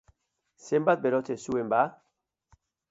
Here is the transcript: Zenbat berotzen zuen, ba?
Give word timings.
Zenbat 0.69 1.05
berotzen 1.05 1.41
zuen, 1.47 1.71
ba? 1.77 1.87